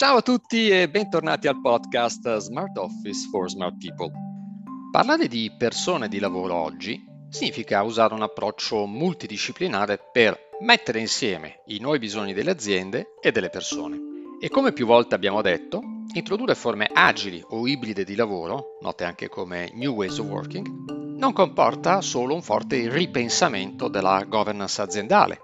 Ciao 0.00 0.18
a 0.18 0.22
tutti 0.22 0.68
e 0.68 0.88
bentornati 0.88 1.48
al 1.48 1.60
podcast 1.60 2.36
Smart 2.36 2.78
Office 2.78 3.26
for 3.32 3.50
Smart 3.50 3.74
People. 3.78 4.12
Parlare 4.92 5.26
di 5.26 5.52
persone 5.58 6.06
di 6.06 6.20
lavoro 6.20 6.54
oggi 6.54 7.04
significa 7.28 7.82
usare 7.82 8.14
un 8.14 8.22
approccio 8.22 8.86
multidisciplinare 8.86 9.98
per 10.12 10.38
mettere 10.60 11.00
insieme 11.00 11.62
i 11.66 11.80
nuovi 11.80 11.98
bisogni 11.98 12.32
delle 12.32 12.52
aziende 12.52 13.16
e 13.20 13.32
delle 13.32 13.50
persone. 13.50 13.98
E 14.40 14.48
come 14.50 14.72
più 14.72 14.86
volte 14.86 15.16
abbiamo 15.16 15.42
detto, 15.42 15.82
introdurre 16.14 16.54
forme 16.54 16.88
agili 16.92 17.42
o 17.48 17.66
ibride 17.66 18.04
di 18.04 18.14
lavoro, 18.14 18.78
note 18.80 19.02
anche 19.02 19.28
come 19.28 19.72
New 19.74 19.94
Ways 19.94 20.18
of 20.18 20.28
Working, 20.28 21.16
non 21.18 21.32
comporta 21.32 22.02
solo 22.02 22.34
un 22.34 22.42
forte 22.42 22.88
ripensamento 22.88 23.88
della 23.88 24.24
governance 24.28 24.80
aziendale 24.80 25.40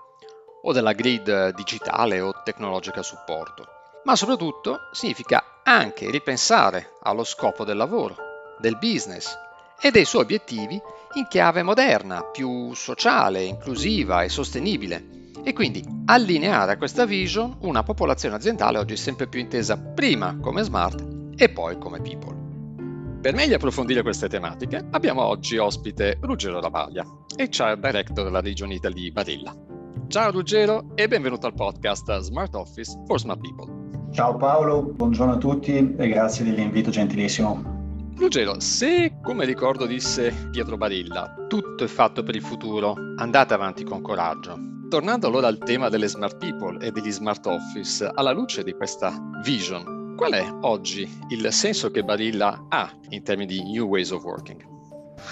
o 0.63 0.73
della 0.73 0.93
grid 0.93 1.57
digitale 1.57 2.21
o 2.21 2.33
tecnologica 2.45 3.03
supporto 3.03 3.83
ma 4.05 4.17
soprattutto 4.17 4.89
significa 4.93 5.61
anche 5.63 6.11
ripensare 6.11 6.93
allo 7.03 7.25
scopo 7.25 7.65
del 7.65 7.77
lavoro, 7.77 8.17
del 8.59 8.79
business 8.79 9.37
e 9.81 9.91
dei 9.91 10.05
suoi 10.05 10.23
obiettivi 10.23 10.81
in 11.15 11.27
chiave 11.29 11.63
moderna, 11.63 12.23
più 12.23 12.73
sociale, 12.75 13.43
inclusiva 13.43 14.23
e 14.23 14.29
sostenibile 14.29 15.13
e 15.43 15.53
quindi 15.53 15.85
allineare 16.07 16.73
a 16.73 16.77
questa 16.77 17.05
vision 17.05 17.57
una 17.61 17.83
popolazione 17.83 18.37
aziendale 18.37 18.79
oggi 18.79 18.97
sempre 18.97 19.27
più 19.27 19.41
intesa 19.41 19.77
prima 19.77 20.39
come 20.41 20.63
smart 20.63 21.05
e 21.37 21.49
poi 21.51 21.79
come 21.79 22.01
people. 22.01 22.43
Per 23.21 23.35
meglio 23.35 23.57
approfondire 23.57 24.03
queste 24.03 24.29
tematiche 24.29 24.87
abbiamo 24.91 25.25
oggi 25.25 25.57
ospite 25.57 26.19
Ruggero 26.21 26.61
Ravaglia, 26.61 27.05
HR 27.37 27.79
Director 27.79 28.25
della 28.25 28.41
regione 28.41 28.75
Italy 28.75 29.11
Barilla. 29.11 29.55
Ciao 30.09 30.31
Ruggero 30.31 30.91
e 30.95 31.09
benvenuto 31.09 31.47
al 31.47 31.55
podcast 31.55 32.19
Smart 32.19 32.55
Office 32.55 33.03
for 33.07 33.19
Smart 33.19 33.41
People. 33.41 33.74
Ciao 34.15 34.37
Paolo, 34.37 34.81
buongiorno 34.81 35.33
a 35.33 35.39
tutti 35.39 35.77
e 35.77 36.09
grazie 36.09 36.45
dell'invito 36.45 36.89
gentilissimo. 36.89 38.13
Ruggero, 38.17 38.61
se 38.61 39.15
come 39.21 39.45
ricordo 39.45 39.87
disse 39.87 40.33
Pietro 40.53 40.77
Barilla, 40.77 41.35
tutto 41.49 41.83
è 41.83 41.89
fatto 41.89 42.23
per 42.23 42.37
il 42.37 42.43
futuro, 42.43 42.95
andate 43.17 43.55
avanti 43.55 43.83
con 43.83 44.03
coraggio. 44.03 44.57
Tornando 44.89 45.27
allora 45.27 45.49
al 45.49 45.59
tema 45.59 45.89
delle 45.89 46.07
smart 46.07 46.37
people 46.37 46.79
e 46.79 46.93
degli 46.93 47.11
smart 47.11 47.45
office, 47.47 48.09
alla 48.15 48.31
luce 48.31 48.63
di 48.63 48.73
questa 48.75 49.13
vision, 49.43 50.15
qual 50.17 50.35
è 50.35 50.49
oggi 50.61 51.11
il 51.31 51.53
senso 51.53 51.91
che 51.91 52.05
Barilla 52.05 52.67
ha 52.69 52.89
in 53.09 53.25
termini 53.25 53.53
di 53.53 53.65
new 53.65 53.89
ways 53.89 54.13
of 54.13 54.23
working? 54.23 54.65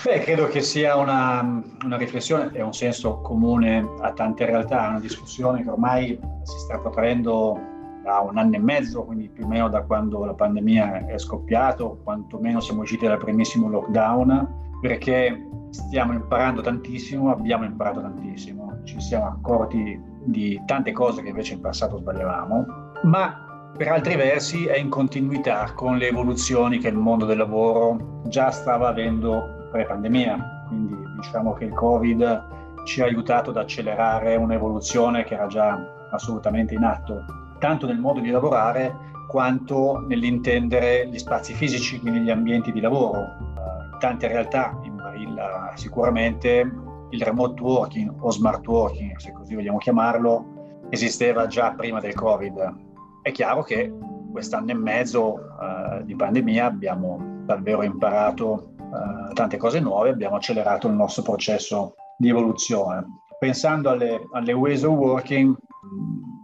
Beh, 0.02 0.18
credo 0.22 0.48
che 0.48 0.60
sia 0.60 0.96
una, 0.96 1.62
una 1.84 1.96
riflessione 1.96 2.50
e 2.52 2.60
un 2.62 2.74
senso 2.74 3.20
comune 3.20 3.88
a 4.00 4.12
tante 4.12 4.44
realtà, 4.44 4.88
una 4.88 4.98
discussione 4.98 5.62
che 5.62 5.70
ormai 5.70 6.18
si 6.42 6.58
sta 6.58 6.78
protraendo 6.78 7.70
da 8.02 8.20
un 8.20 8.36
anno 8.36 8.56
e 8.56 8.58
mezzo, 8.58 9.04
quindi 9.04 9.28
più 9.28 9.44
o 9.44 9.48
meno 9.48 9.68
da 9.68 9.82
quando 9.82 10.24
la 10.24 10.34
pandemia 10.34 11.06
è 11.06 11.18
scoppiato, 11.18 12.00
quantomeno 12.02 12.60
siamo 12.60 12.82
usciti 12.82 13.06
dal 13.06 13.18
primissimo 13.18 13.68
lockdown, 13.68 14.60
perché 14.80 15.48
stiamo 15.70 16.12
imparando 16.12 16.60
tantissimo, 16.60 17.30
abbiamo 17.30 17.64
imparato 17.64 18.00
tantissimo, 18.00 18.80
ci 18.84 19.00
siamo 19.00 19.26
accorti 19.26 20.00
di 20.24 20.60
tante 20.66 20.92
cose 20.92 21.22
che 21.22 21.28
invece 21.28 21.54
in 21.54 21.60
passato 21.60 21.98
sbagliavamo, 21.98 22.66
ma 23.04 23.70
per 23.76 23.88
altri 23.88 24.16
versi 24.16 24.66
è 24.66 24.76
in 24.76 24.90
continuità 24.90 25.72
con 25.74 25.96
le 25.96 26.08
evoluzioni 26.08 26.78
che 26.78 26.88
il 26.88 26.96
mondo 26.96 27.24
del 27.24 27.38
lavoro 27.38 28.20
già 28.26 28.50
stava 28.50 28.88
avendo 28.88 29.68
pre-pandemia, 29.70 30.66
quindi 30.68 30.96
diciamo 31.16 31.54
che 31.54 31.64
il 31.64 31.72
Covid 31.72 32.50
ci 32.84 33.00
ha 33.00 33.04
aiutato 33.04 33.50
ad 33.50 33.56
accelerare 33.56 34.36
un'evoluzione 34.36 35.24
che 35.24 35.34
era 35.34 35.46
già 35.46 35.78
assolutamente 36.10 36.74
in 36.74 36.82
atto 36.82 37.24
tanto 37.62 37.86
nel 37.86 38.00
modo 38.00 38.18
di 38.18 38.30
lavorare 38.30 38.92
quanto 39.28 40.04
nell'intendere 40.08 41.06
gli 41.06 41.16
spazi 41.16 41.54
fisici, 41.54 42.00
quindi 42.00 42.18
gli 42.18 42.30
ambienti 42.30 42.72
di 42.72 42.80
lavoro. 42.80 43.18
In 43.20 43.96
tante 44.00 44.26
realtà, 44.26 44.76
in 44.82 44.96
Barilla 44.96 45.70
sicuramente, 45.76 46.68
il 47.10 47.22
remote 47.22 47.62
working 47.62 48.12
o 48.18 48.30
smart 48.32 48.66
working, 48.66 49.16
se 49.16 49.30
così 49.30 49.54
vogliamo 49.54 49.78
chiamarlo, 49.78 50.88
esisteva 50.90 51.46
già 51.46 51.72
prima 51.72 52.00
del 52.00 52.14
Covid. 52.14 52.74
È 53.22 53.30
chiaro 53.30 53.62
che 53.62 53.94
quest'anno 54.32 54.72
e 54.72 54.74
mezzo 54.74 55.34
uh, 55.34 56.02
di 56.02 56.16
pandemia 56.16 56.64
abbiamo 56.66 57.44
davvero 57.44 57.84
imparato 57.84 58.72
uh, 58.76 59.32
tante 59.34 59.56
cose 59.56 59.78
nuove, 59.78 60.08
abbiamo 60.08 60.34
accelerato 60.34 60.88
il 60.88 60.94
nostro 60.94 61.22
processo 61.22 61.94
di 62.18 62.28
evoluzione. 62.28 63.06
Pensando 63.38 63.90
alle, 63.90 64.20
alle 64.32 64.52
ways 64.52 64.82
of 64.82 64.96
working, 64.96 65.56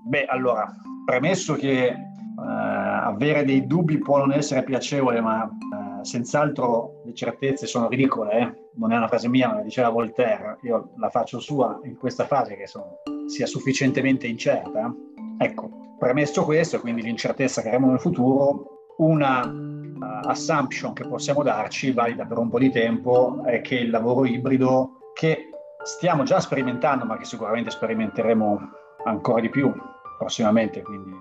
beh, 0.04 0.26
allora, 0.26 0.72
premesso 1.08 1.54
che 1.54 1.90
uh, 2.36 2.42
avere 2.42 3.42
dei 3.42 3.66
dubbi 3.66 3.96
può 3.96 4.18
non 4.18 4.30
essere 4.30 4.62
piacevole, 4.62 5.22
ma 5.22 5.44
uh, 5.44 6.04
senz'altro 6.04 7.00
le 7.06 7.14
certezze 7.14 7.66
sono 7.66 7.88
ridicole, 7.88 8.32
eh? 8.38 8.52
non 8.74 8.92
è 8.92 8.96
una 8.98 9.08
frase 9.08 9.26
mia, 9.26 9.48
ma 9.48 9.62
diceva 9.62 9.88
Voltaire, 9.88 10.58
io 10.64 10.90
la 10.98 11.08
faccio 11.08 11.40
sua 11.40 11.80
in 11.84 11.96
questa 11.96 12.26
fase 12.26 12.56
che 12.56 12.66
sono, 12.66 12.98
sia 13.26 13.46
sufficientemente 13.46 14.26
incerta. 14.26 14.94
Ecco, 15.38 15.94
premesso 15.98 16.44
questo, 16.44 16.78
quindi 16.78 17.00
l'incertezza 17.00 17.62
che 17.62 17.68
avremo 17.68 17.88
nel 17.88 18.00
futuro, 18.00 18.92
una 18.98 19.46
uh, 19.46 20.28
assumption 20.28 20.92
che 20.92 21.08
possiamo 21.08 21.42
darci, 21.42 21.92
valida 21.92 22.26
per 22.26 22.36
un 22.36 22.50
po' 22.50 22.58
di 22.58 22.70
tempo, 22.70 23.42
è 23.46 23.62
che 23.62 23.76
il 23.76 23.88
lavoro 23.88 24.26
ibrido, 24.26 24.98
che 25.14 25.48
stiamo 25.84 26.24
già 26.24 26.38
sperimentando, 26.38 27.06
ma 27.06 27.16
che 27.16 27.24
sicuramente 27.24 27.70
sperimenteremo 27.70 28.60
ancora 29.06 29.40
di 29.40 29.48
più 29.48 29.72
prossimamente, 30.18 30.82
quindi 30.82 31.16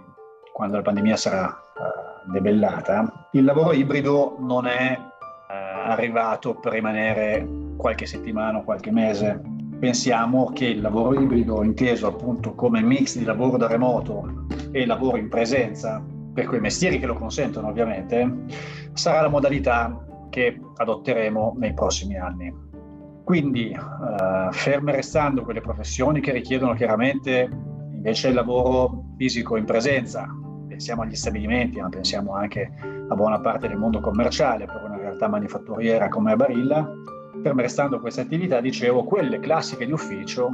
quando 0.52 0.78
la 0.78 0.82
pandemia 0.82 1.16
sarà 1.16 1.46
uh, 1.46 2.32
debellata, 2.32 3.30
il 3.34 3.44
lavoro 3.44 3.72
ibrido 3.74 4.38
non 4.40 4.66
è 4.66 4.98
uh, 5.00 5.90
arrivato 5.90 6.56
per 6.56 6.74
rimanere 6.74 7.48
qualche 7.78 8.08
settimana 8.08 8.58
o 8.58 8.64
qualche 8.64 8.92
mese. 8.92 9.40
Pensiamo 9.80 10.52
che 10.54 10.66
il 10.66 10.82
lavoro 10.82 11.14
ibrido, 11.20 11.64
inteso 11.64 12.08
appunto 12.08 12.56
come 12.56 12.82
mix 12.82 13.16
di 13.18 13.24
lavoro 13.24 13.58
da 13.58 13.68
remoto 13.68 14.48
e 14.72 14.88
lavoro 14.88 15.18
in 15.18 15.30
presenza, 15.30 16.04
per 16.34 16.48
quei 16.48 16.60
mestieri 16.60 16.98
che 16.98 17.06
lo 17.06 17.14
consentono 17.14 17.68
ovviamente, 17.68 18.46
sarà 18.94 19.22
la 19.22 19.30
modalità 19.30 20.04
che 20.32 20.60
adotteremo 20.76 21.56
nei 21.58 21.74
prossimi 21.76 22.18
anni. 22.18 22.52
Quindi, 23.24 23.78
uh, 23.78 24.52
ferme 24.52 24.94
restando 24.94 25.44
quelle 25.44 25.62
professioni 25.62 26.20
che 26.20 26.32
richiedono 26.32 26.74
chiaramente 26.74 27.76
Invece 27.98 28.28
il 28.28 28.36
lavoro 28.36 29.06
fisico 29.18 29.58
in 29.58 29.66
presenza, 29.66 30.28
pensiamo 30.68 31.02
agli 31.02 31.16
stabilimenti, 31.16 31.82
ma 31.82 31.90
pensiamo 31.90 32.36
anche 32.36 32.72
a 33.10 33.16
buona 33.16 33.40
parte 33.42 33.68
del 33.68 33.78
mondo 33.78 34.00
commerciale, 34.00 34.66
per 34.66 34.84
una 34.86 34.98
realtà 34.98 35.28
manifatturiera 35.28 36.08
come 36.08 36.36
Barilla, 36.36 36.88
ferme 37.42 37.64
restando 37.64 38.00
queste 38.00 38.22
attività, 38.22 38.62
dicevo, 38.62 39.04
quelle 39.04 39.40
classiche 39.40 39.88
di 39.88 39.92
ufficio 39.92 40.48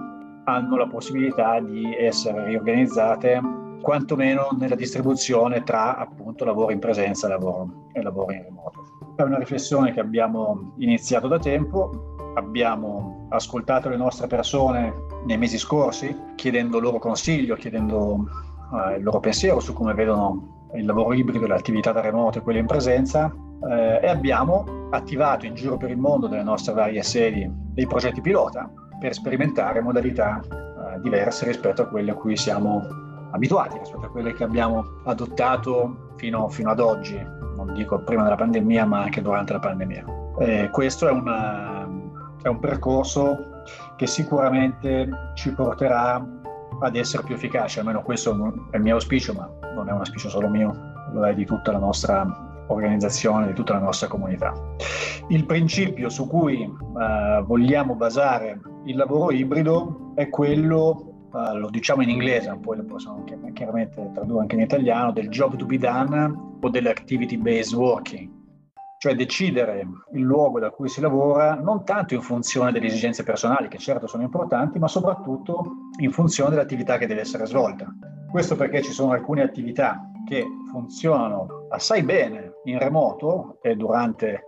hanno 0.46 0.78
la 0.78 0.88
possibilità 0.88 1.60
di 1.60 1.94
essere 1.94 2.46
riorganizzate 2.46 3.42
quantomeno 3.82 4.48
nella 4.58 4.76
distribuzione 4.76 5.64
tra 5.64 5.98
appunto 5.98 6.46
lavoro 6.46 6.72
in 6.72 6.80
presenza 6.80 7.28
lavoro, 7.28 7.90
e 7.92 8.02
lavoro 8.02 8.32
in 8.32 8.44
remoto. 8.44 8.84
È 9.18 9.22
una 9.22 9.38
riflessione 9.38 9.92
che 9.92 10.00
abbiamo 10.00 10.76
iniziato 10.78 11.28
da 11.28 11.38
tempo, 11.38 12.13
abbiamo 12.36 13.28
ascoltato 13.30 13.90
le 13.90 13.98
nostre 13.98 14.28
persone 14.28 14.94
nei 15.26 15.38
mesi 15.38 15.58
scorsi, 15.58 16.16
chiedendo 16.36 16.80
loro 16.80 17.00
consiglio, 17.00 17.56
chiedendo 17.56 18.28
uh, 18.72 18.98
il 18.98 19.04
loro 19.04 19.20
pensiero 19.20 19.60
su 19.60 19.74
come 19.74 19.94
vedono 19.94 20.70
il 20.76 20.86
lavoro 20.86 21.14
ibrido, 21.14 21.46
le 21.46 21.54
attività 21.54 21.92
da 21.92 22.02
remoto 22.02 22.40
e 22.40 22.42
quelle 22.42 22.60
in 22.60 22.66
presenza 22.66 23.32
eh, 23.70 24.00
e 24.02 24.08
abbiamo 24.08 24.88
attivato 24.92 25.46
in 25.46 25.56
giro 25.56 25.78
per 25.78 25.90
il 25.90 25.98
mondo 25.98 26.28
nelle 26.28 26.44
nostre 26.44 26.74
varie 26.74 27.04
sedi 27.04 27.50
dei 27.50 27.88
progetti 27.88 28.22
pilota 28.22 28.70
per 29.00 29.14
sperimentare 29.14 29.82
modalità 29.82 30.42
eh, 30.42 31.00
diverse 31.02 31.46
rispetto 31.46 31.84
a 31.84 31.88
quelle 31.88 32.12
a 32.12 32.16
cui 32.16 32.38
siamo 32.38 32.82
abituati, 33.32 33.78
rispetto 33.80 34.06
a 34.06 34.10
quelle 34.10 34.34
che 34.34 34.44
abbiamo 34.44 34.84
adottato 35.06 36.12
fino, 36.18 36.48
fino 36.50 36.70
ad 36.70 36.80
oggi, 36.80 37.20
non 37.56 37.74
dico 37.74 38.00
prima 38.00 38.24
della 38.24 38.36
pandemia 38.36 38.86
ma 38.86 39.02
anche 39.02 39.22
durante 39.22 39.54
la 39.54 39.60
pandemia. 39.60 40.06
Eh, 40.40 40.70
questo 40.72 41.08
è, 41.08 41.12
una, 41.12 41.83
è 42.44 42.48
un 42.48 42.60
percorso 42.60 43.64
che 43.96 44.06
sicuramente 44.06 45.10
ci 45.34 45.52
porterà 45.54 46.24
ad 46.80 46.96
essere 46.96 47.24
più 47.24 47.36
efficaci, 47.36 47.80
almeno 47.80 48.02
questo 48.02 48.32
è 48.72 48.76
il 48.76 48.84
mio 48.84 48.96
auspicio, 48.96 49.34
ma 49.34 49.50
non 49.74 49.88
è 49.88 49.92
un 49.92 50.00
auspicio 50.00 50.30
solo 50.30 50.50
mio, 50.50 50.76
lo 51.14 51.26
è 51.26 51.34
di 51.34 51.46
tutta 51.46 51.72
la 51.72 51.78
nostra 51.80 52.66
organizzazione, 52.68 53.48
di 53.48 53.54
tutta 53.54 53.74
la 53.74 53.80
nostra 53.80 54.08
comunità. 54.08 54.54
Il 55.30 55.46
principio 55.46 56.10
su 56.10 56.28
cui 56.28 56.64
uh, 56.66 57.44
vogliamo 57.46 57.96
basare 57.96 58.60
il 58.86 58.98
lavoro 58.98 59.32
ibrido 59.32 60.12
è 60.16 60.30
quello, 60.30 61.30
uh, 61.32 61.58
lo 61.58 61.70
diciamo 61.70 62.02
in 62.02 62.10
inglese, 62.10 62.58
poi 62.62 62.78
lo 62.78 62.84
possiamo 62.84 63.24
chiaramente 63.54 64.12
tradurre 64.14 64.42
anche 64.42 64.56
in 64.56 64.62
italiano, 64.62 65.14
del 65.14 65.30
job 65.30 65.56
to 65.56 65.66
be 65.66 65.78
done 65.78 66.58
o 66.60 66.70
dell'activity 66.70 67.38
based 67.38 67.74
working 67.74 68.33
cioè 69.04 69.16
decidere 69.16 69.86
il 70.14 70.22
luogo 70.22 70.62
da 70.62 70.70
cui 70.70 70.88
si 70.88 71.02
lavora 71.02 71.56
non 71.56 71.84
tanto 71.84 72.14
in 72.14 72.22
funzione 72.22 72.72
delle 72.72 72.86
esigenze 72.86 73.24
personali, 73.24 73.68
che 73.68 73.78
certo 73.78 74.08
sono 74.08 74.24
importanti, 74.24 74.80
ma 74.80 74.88
soprattutto 74.88 75.90
in 76.00 76.10
funzione 76.14 76.52
dell'attività 76.52 76.98
che 76.98 77.06
deve 77.06 77.20
essere 77.20 77.46
svolta. 77.46 77.94
Questo 78.32 78.56
perché 78.56 78.82
ci 78.82 78.94
sono 78.94 79.12
alcune 79.12 79.42
attività 79.42 80.10
che 80.26 80.46
funzionano 80.72 81.68
assai 81.72 82.04
bene 82.04 82.54
in 82.64 82.80
remoto 82.80 83.58
e 83.62 83.76
durante 83.76 84.46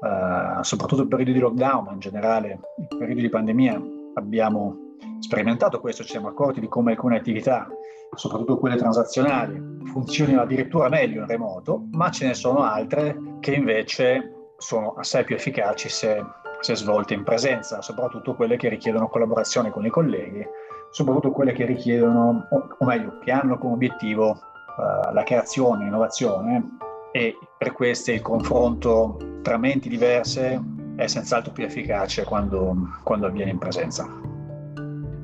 uh, 0.00 0.62
soprattutto 0.62 1.02
il 1.02 1.08
periodo 1.08 1.32
di 1.32 1.40
lockdown, 1.40 1.84
ma 1.84 1.92
in 1.92 1.98
generale 1.98 2.60
il 2.78 2.96
periodo 2.96 3.20
di 3.20 3.28
pandemia 3.28 3.82
abbiamo 4.14 4.94
sperimentato 5.18 5.80
questo, 5.80 6.02
ci 6.02 6.12
siamo 6.12 6.28
accorti 6.28 6.60
di 6.60 6.68
come 6.68 6.92
alcune 6.92 7.18
attività, 7.18 7.68
soprattutto 8.14 8.58
quelle 8.58 8.76
transazionali, 8.76 9.60
funzionino 9.84 10.42
addirittura 10.42 10.88
meglio 10.88 11.20
in 11.20 11.26
remoto, 11.26 11.86
ma 11.92 12.10
ce 12.10 12.26
ne 12.26 12.34
sono 12.34 12.62
altre 12.62 13.16
che 13.40 13.54
invece 13.54 14.52
sono 14.56 14.94
assai 14.94 15.24
più 15.24 15.36
efficaci 15.36 15.88
se, 15.88 16.22
se 16.60 16.74
svolte 16.74 17.14
in 17.14 17.24
presenza, 17.24 17.80
soprattutto 17.80 18.34
quelle 18.34 18.56
che 18.56 18.68
richiedono 18.68 19.08
collaborazione 19.08 19.70
con 19.70 19.86
i 19.86 19.90
colleghi, 19.90 20.44
soprattutto 20.90 21.30
quelle 21.30 21.52
che 21.52 21.64
richiedono, 21.64 22.46
o 22.78 22.84
meglio, 22.84 23.18
che 23.24 23.30
hanno 23.30 23.58
come 23.58 23.74
obiettivo 23.74 24.30
uh, 24.30 25.12
la 25.12 25.22
creazione, 25.24 25.84
l'innovazione 25.84 26.76
e 27.12 27.36
per 27.56 27.72
queste 27.72 28.12
il 28.12 28.22
confronto 28.22 29.16
tra 29.42 29.56
menti 29.56 29.88
diverse 29.88 30.60
è 30.96 31.06
senz'altro 31.06 31.52
più 31.52 31.64
efficace 31.64 32.24
quando, 32.24 32.74
quando 33.04 33.26
avviene 33.26 33.52
in 33.52 33.58
presenza. 33.58 34.27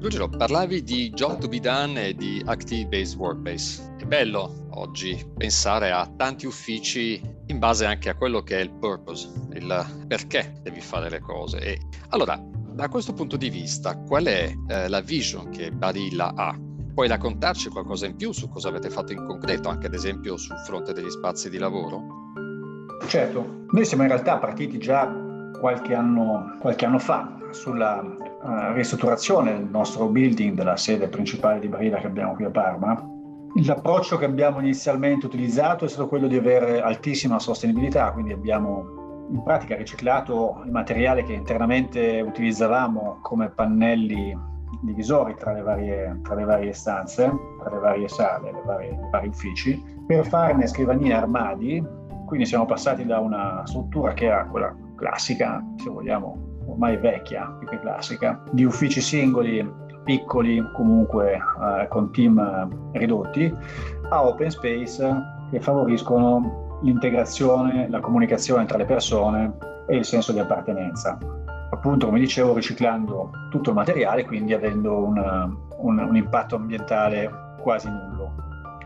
Ruggero, 0.04 0.28
parlavi 0.28 0.82
di 0.82 1.08
job 1.14 1.38
to 1.38 1.48
be 1.48 1.58
done 1.58 2.08
e 2.08 2.14
di 2.14 2.42
active-based 2.44 3.16
workbase. 3.16 3.94
È 3.96 4.04
bello 4.04 4.66
oggi 4.72 5.18
pensare 5.34 5.92
a 5.92 6.06
tanti 6.14 6.44
uffici 6.44 7.18
in 7.46 7.58
base 7.58 7.86
anche 7.86 8.10
a 8.10 8.14
quello 8.14 8.42
che 8.42 8.58
è 8.58 8.62
il 8.62 8.70
purpose, 8.70 9.32
il 9.54 10.04
perché 10.06 10.60
devi 10.60 10.82
fare 10.82 11.08
le 11.08 11.20
cose. 11.20 11.58
E 11.58 11.80
allora, 12.10 12.38
da 12.38 12.86
questo 12.90 13.14
punto 13.14 13.38
di 13.38 13.48
vista, 13.48 13.96
qual 13.96 14.26
è 14.26 14.52
eh, 14.68 14.88
la 14.88 15.00
vision 15.00 15.48
che 15.48 15.70
Barilla 15.70 16.34
ha? 16.34 16.54
Puoi 16.92 17.08
raccontarci 17.08 17.70
qualcosa 17.70 18.04
in 18.04 18.16
più 18.16 18.30
su 18.32 18.50
cosa 18.50 18.68
avete 18.68 18.90
fatto 18.90 19.12
in 19.12 19.24
concreto, 19.24 19.70
anche 19.70 19.86
ad 19.86 19.94
esempio 19.94 20.36
sul 20.36 20.58
fronte 20.66 20.92
degli 20.92 21.08
spazi 21.08 21.48
di 21.48 21.56
lavoro? 21.56 22.02
Certo, 23.06 23.64
noi 23.70 23.86
siamo 23.86 24.02
in 24.02 24.10
realtà 24.10 24.36
partiti 24.36 24.76
già 24.76 25.10
qualche 25.58 25.94
anno, 25.94 26.58
qualche 26.60 26.84
anno 26.84 26.98
fa 26.98 27.38
sulla 27.52 28.04
uh, 28.44 28.72
ristrutturazione 28.72 29.52
del 29.52 29.68
nostro 29.70 30.06
building, 30.06 30.54
della 30.54 30.76
sede 30.76 31.08
principale 31.08 31.58
di 31.58 31.68
Barilla 31.68 31.98
che 31.98 32.06
abbiamo 32.06 32.34
qui 32.34 32.44
a 32.44 32.50
Parma. 32.50 33.08
L'approccio 33.64 34.18
che 34.18 34.24
abbiamo 34.24 34.58
inizialmente 34.58 35.26
utilizzato 35.26 35.84
è 35.84 35.88
stato 35.88 36.08
quello 36.08 36.26
di 36.26 36.36
avere 36.36 36.82
altissima 36.82 37.38
sostenibilità, 37.38 38.10
quindi 38.10 38.32
abbiamo 38.32 39.02
in 39.30 39.42
pratica 39.42 39.76
riciclato 39.76 40.60
il 40.64 40.70
materiale 40.70 41.22
che 41.24 41.32
internamente 41.32 42.20
utilizzavamo 42.20 43.18
come 43.22 43.50
pannelli 43.50 44.36
divisori 44.82 45.34
tra 45.36 45.52
le 45.52 45.62
varie, 45.62 46.20
tra 46.22 46.34
le 46.34 46.44
varie 46.44 46.72
stanze, 46.72 47.32
tra 47.60 47.70
le 47.72 47.78
varie 47.78 48.08
sale, 48.08 48.52
le 48.52 48.62
varie, 48.64 48.90
i 48.90 49.10
vari 49.10 49.28
uffici, 49.28 49.82
per 50.06 50.26
farne 50.26 50.66
scrivanie 50.66 51.10
e 51.10 51.14
armadi. 51.14 51.86
Quindi 52.26 52.46
siamo 52.46 52.66
passati 52.66 53.04
da 53.04 53.20
una 53.20 53.62
struttura 53.64 54.12
che 54.14 54.26
era 54.26 54.46
quella 54.46 54.74
classica, 54.96 55.62
se 55.76 55.90
vogliamo, 55.90 56.53
ormai 56.66 56.96
vecchia, 56.96 57.54
più 57.58 57.68
che 57.68 57.80
classica, 57.80 58.42
di 58.50 58.64
uffici 58.64 59.00
singoli, 59.00 59.68
piccoli, 60.04 60.62
comunque 60.72 61.32
eh, 61.34 61.88
con 61.88 62.12
team 62.12 62.90
ridotti, 62.92 63.52
a 64.10 64.26
open 64.26 64.50
space 64.50 65.22
che 65.50 65.60
favoriscono 65.60 66.80
l'integrazione, 66.82 67.88
la 67.88 68.00
comunicazione 68.00 68.66
tra 68.66 68.76
le 68.78 68.84
persone 68.84 69.56
e 69.86 69.96
il 69.96 70.04
senso 70.04 70.32
di 70.32 70.38
appartenenza 70.38 71.18
appunto 71.74 72.06
come 72.06 72.20
dicevo 72.20 72.54
riciclando 72.54 73.30
tutto 73.50 73.70
il 73.70 73.76
materiale, 73.76 74.24
quindi 74.24 74.54
avendo 74.54 75.04
una, 75.04 75.44
un, 75.78 75.98
un, 75.98 76.16
impatto 76.16 76.56
ambientale 76.56 77.56
quasi 77.60 77.88
nullo. 77.88 78.32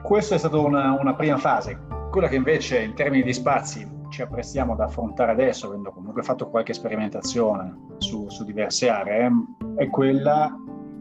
Questa 0.02 0.34
è 0.34 0.38
stata 0.38 0.56
una, 0.56 0.96
una, 0.98 1.14
prima 1.14 1.36
fase. 1.36 1.78
Quella 2.10 2.28
che 2.28 2.36
invece 2.36 2.82
in 2.82 2.94
termini 2.94 3.22
di 3.22 3.32
spazi 3.32 3.86
ci 4.10 4.22
apprestiamo 4.22 4.72
ad 4.72 4.80
affrontare 4.80 5.32
adesso, 5.32 5.66
avendo 5.66 5.92
comunque 5.92 6.22
fatto 6.22 6.48
qualche 6.48 6.72
sperimentazione 6.72 7.76
su, 7.98 8.28
su 8.28 8.44
diverse 8.44 8.88
aree, 8.88 9.30
è 9.76 9.88
quella 9.88 10.54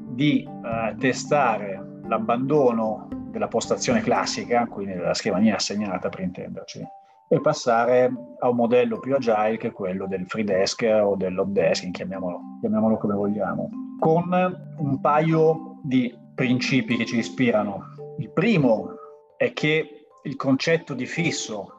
di 0.09 0.43
eh, 0.43 0.95
testare 0.97 2.01
l'abbandono 2.07 3.07
della 3.29 3.47
postazione 3.47 4.01
classica, 4.01 4.65
quindi 4.67 4.93
della 4.93 5.13
scrivania 5.13 5.55
assegnata 5.55 6.09
per 6.09 6.21
intenderci, 6.21 6.83
e 7.29 7.41
passare 7.41 8.11
a 8.39 8.49
un 8.49 8.55
modello 8.55 8.99
più 8.99 9.15
agile 9.15 9.57
che 9.57 9.67
è 9.67 9.71
quello 9.71 10.07
del 10.07 10.25
free 10.25 10.43
desk 10.43 10.87
o 11.03 11.15
dell'hot 11.15 11.49
desk, 11.49 11.91
chiamiamolo, 11.91 12.39
chiamiamolo 12.61 12.97
come 12.97 13.15
vogliamo, 13.15 13.69
con 13.99 14.75
un 14.77 14.99
paio 15.01 15.79
di 15.83 16.13
principi 16.33 16.97
che 16.97 17.05
ci 17.05 17.17
ispirano. 17.17 17.83
Il 18.19 18.31
primo 18.31 18.91
è 19.35 19.51
che 19.53 20.07
il 20.23 20.35
concetto 20.35 20.93
di 20.93 21.05
fisso 21.05 21.76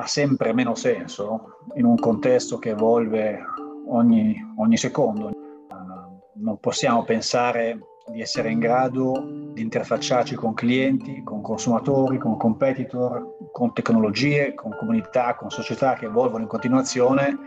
ha 0.00 0.06
sempre 0.06 0.52
meno 0.54 0.74
senso 0.74 1.58
in 1.74 1.84
un 1.84 1.96
contesto 1.96 2.58
che 2.58 2.70
evolve 2.70 3.44
ogni, 3.88 4.34
ogni 4.56 4.76
secondo. 4.76 5.30
Non 6.34 6.58
possiamo 6.58 7.04
pensare 7.04 7.78
di 8.06 8.22
essere 8.22 8.50
in 8.50 8.58
grado 8.58 9.12
di 9.52 9.60
interfacciarci 9.60 10.34
con 10.34 10.54
clienti, 10.54 11.22
con 11.22 11.42
consumatori, 11.42 12.18
con 12.18 12.38
competitor, 12.38 13.50
con 13.52 13.72
tecnologie, 13.74 14.54
con 14.54 14.74
comunità, 14.76 15.34
con 15.34 15.50
società 15.50 15.94
che 15.94 16.06
evolvono 16.06 16.42
in 16.42 16.48
continuazione, 16.48 17.38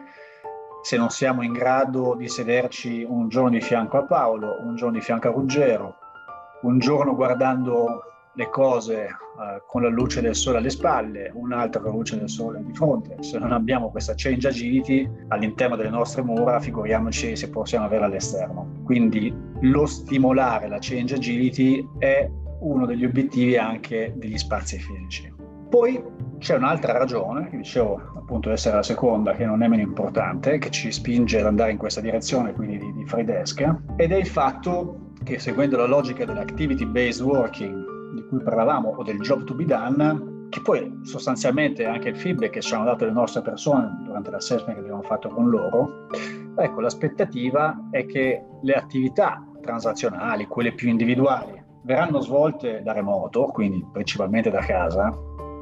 se 0.83 0.97
non 0.97 1.09
siamo 1.09 1.41
in 1.41 1.53
grado 1.53 2.13
di 2.15 2.27
sederci 2.27 3.03
un 3.07 3.29
giorno 3.29 3.49
di 3.49 3.61
fianco 3.61 3.97
a 3.97 4.03
Paolo, 4.03 4.61
un 4.61 4.75
giorno 4.75 4.97
di 4.97 5.01
fianco 5.01 5.29
a 5.29 5.31
Ruggero, 5.31 5.95
un 6.61 6.77
giorno 6.77 7.15
guardando 7.15 8.12
le 8.35 8.49
cose 8.49 9.05
uh, 9.05 9.61
con 9.67 9.83
la 9.83 9.89
luce 9.89 10.21
del 10.21 10.35
sole 10.35 10.57
alle 10.57 10.69
spalle, 10.69 11.31
un'altra 11.33 11.81
con 11.81 11.91
la 11.91 11.97
luce 11.97 12.17
del 12.17 12.29
sole 12.29 12.63
di 12.63 12.73
fronte. 12.73 13.17
Se 13.21 13.37
non 13.37 13.51
abbiamo 13.51 13.89
questa 13.89 14.13
change 14.15 14.47
agility 14.47 15.09
all'interno 15.27 15.75
delle 15.75 15.89
nostre 15.89 16.23
mura, 16.23 16.59
figuriamoci 16.59 17.35
se 17.35 17.49
possiamo 17.49 17.85
averla 17.85 18.07
all'esterno. 18.07 18.81
Quindi 18.83 19.33
lo 19.61 19.85
stimolare 19.85 20.67
la 20.67 20.77
change 20.79 21.15
agility 21.15 21.87
è 21.99 22.29
uno 22.59 22.85
degli 22.85 23.05
obiettivi 23.05 23.57
anche 23.57 24.13
degli 24.15 24.37
spazi 24.37 24.79
fisici. 24.79 25.31
Poi 25.69 26.03
c'è 26.37 26.55
un'altra 26.55 26.93
ragione, 26.97 27.49
che 27.49 27.57
dicevo 27.57 27.99
appunto 28.15 28.51
essere 28.51 28.75
la 28.75 28.83
seconda, 28.83 29.33
che 29.33 29.45
non 29.45 29.63
è 29.63 29.67
meno 29.67 29.81
importante, 29.81 30.57
che 30.57 30.69
ci 30.69 30.91
spinge 30.91 31.39
ad 31.39 31.47
andare 31.47 31.71
in 31.71 31.77
questa 31.77 31.99
direzione, 31.99 32.53
quindi 32.53 32.77
di, 32.77 32.93
di 32.93 33.05
free 33.05 33.25
desk, 33.25 33.65
ed 33.95 34.11
è 34.11 34.15
il 34.15 34.27
fatto 34.27 35.11
che 35.23 35.39
seguendo 35.39 35.77
la 35.77 35.87
logica 35.87 36.25
dell'activity 36.25 36.85
based 36.85 37.21
working 37.21 37.92
cui 38.33 38.43
parlavamo 38.43 38.95
o 38.97 39.03
del 39.03 39.19
job 39.19 39.43
to 39.43 39.53
be 39.53 39.65
done, 39.65 40.47
che 40.49 40.61
poi 40.61 40.99
sostanzialmente 41.03 41.85
anche 41.85 42.09
il 42.09 42.17
feedback 42.17 42.53
che 42.53 42.61
ci 42.61 42.73
hanno 42.73 42.85
dato 42.85 43.05
le 43.05 43.11
nostre 43.11 43.41
persone 43.41 44.01
durante 44.03 44.31
l'assessment 44.31 44.73
che 44.73 44.79
abbiamo 44.79 45.01
fatto 45.03 45.29
con 45.29 45.49
loro, 45.49 46.07
ecco 46.55 46.81
l'aspettativa 46.81 47.89
è 47.91 48.05
che 48.05 48.43
le 48.61 48.73
attività 48.73 49.45
transazionali, 49.61 50.45
quelle 50.45 50.73
più 50.73 50.89
individuali, 50.89 51.61
verranno 51.83 52.21
svolte 52.21 52.81
da 52.83 52.93
remoto, 52.93 53.45
quindi 53.45 53.85
principalmente 53.91 54.49
da 54.49 54.59
casa, 54.59 55.11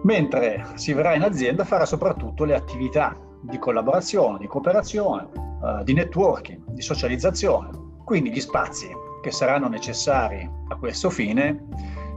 mentre 0.03 0.65
si 0.75 0.93
verrà 0.93 1.15
in 1.15 1.23
azienda 1.23 1.63
a 1.63 1.65
fare 1.65 1.85
soprattutto 1.85 2.43
le 2.45 2.55
attività 2.55 3.15
di 3.41 3.57
collaborazione, 3.57 4.37
di 4.39 4.47
cooperazione, 4.47 5.27
uh, 5.33 5.83
di 5.83 5.93
networking, 5.93 6.71
di 6.71 6.81
socializzazione. 6.81 7.69
Quindi 8.03 8.31
gli 8.31 8.39
spazi 8.39 8.87
che 9.21 9.31
saranno 9.31 9.67
necessari 9.67 10.49
a 10.69 10.75
questo 10.75 11.09
fine 11.09 11.65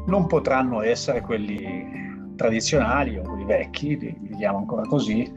non 0.06 0.26
potranno 0.26 0.82
essere 0.82 1.20
quelli 1.20 2.32
tradizionali 2.36 3.16
o 3.18 3.22
quelli 3.22 3.44
vecchi, 3.44 3.98
li, 3.98 4.36
chiamo 4.36 4.58
ancora 4.58 4.82
così, 4.82 5.32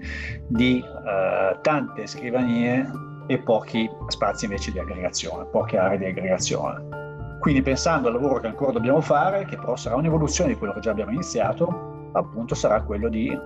di 0.48 0.84
uh, 0.84 1.60
tante 1.62 2.08
scrivanie 2.08 2.90
e 3.28 3.38
pochi 3.40 3.90
spazi 4.08 4.46
invece 4.46 4.72
di 4.72 4.80
aggregazione, 4.80 5.46
poche 5.46 5.78
aree 5.78 5.98
di 5.98 6.06
aggregazione. 6.06 7.38
Quindi 7.40 7.62
pensando 7.62 8.08
al 8.08 8.16
lavoro 8.16 8.40
che 8.40 8.48
ancora 8.48 8.72
dobbiamo 8.72 9.02
fare, 9.02 9.46
che 9.46 9.58
però 9.58 9.76
sarà 9.76 9.96
un'evoluzione 9.96 10.52
di 10.52 10.58
quello 10.58 10.74
che 10.74 10.80
già 10.80 10.92
abbiamo 10.92 11.12
iniziato, 11.12 12.10
appunto 12.14 12.56
sarà 12.56 12.82
quello 12.82 13.10
di 13.10 13.30
eh, 13.30 13.40